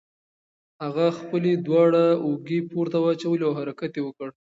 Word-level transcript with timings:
هغه 0.83 1.05
خپلې 1.19 1.51
دواړه 1.67 2.03
اوږې 2.25 2.59
پورته 2.71 2.97
واچولې 3.01 3.43
او 3.47 3.53
حرکت 3.59 3.91
یې 3.97 4.03
وکړ. 4.05 4.29